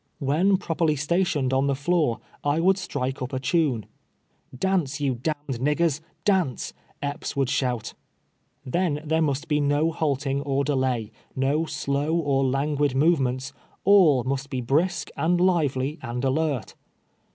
[0.17, 3.85] When properly stationed on the floor, I would strike up a tune."
[4.67, 7.93] Dance, you d— d niggers, dance," Ep]Ds would shout.
[8.65, 13.53] Then there must be no halting or delay, no slow or languid movements;
[13.83, 16.73] all must be brisk, and lively, and alert.